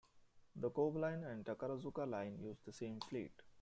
The 0.55 0.71
Kobe 0.71 0.97
Line 0.99 1.25
and 1.25 1.45
Takarazuka 1.45 2.09
Line 2.09 2.39
use 2.41 2.57
the 2.65 2.73
same 2.73 2.99
fleet. 3.01 3.33